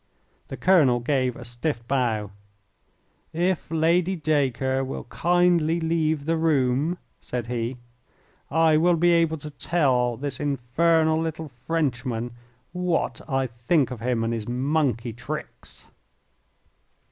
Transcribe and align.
The 0.47 0.57
colonel 0.57 0.99
gave 0.99 1.35
a 1.35 1.45
stiff 1.45 1.87
bow. 1.87 2.31
"If 3.33 3.69
Lady 3.69 4.15
Dacre 4.15 4.83
will 4.83 5.03
kindly 5.03 5.79
leave 5.79 6.25
the 6.25 6.37
room," 6.37 6.97
said 7.21 7.45
he, 7.45 7.77
"I 8.49 8.77
will 8.77 8.95
be 8.95 9.11
able 9.11 9.37
to 9.37 9.51
tell 9.51 10.17
this 10.17 10.39
infernal 10.39 11.21
little 11.21 11.49
Frenchman 11.49 12.31
what 12.73 13.21
I 13.29 13.45
think 13.45 13.91
of 13.91 13.99
him 14.01 14.23
and 14.23 14.33
his 14.33 14.47
monkey 14.49 15.13
tricks." 15.13 15.85